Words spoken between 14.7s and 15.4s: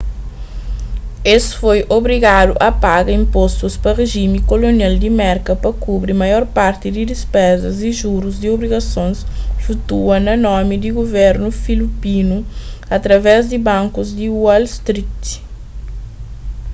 street